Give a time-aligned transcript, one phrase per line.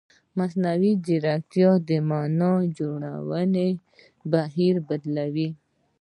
[0.37, 3.69] مصنوعي ځیرکتیا د معنا جوړونې
[4.31, 5.49] بهیر بدلوي.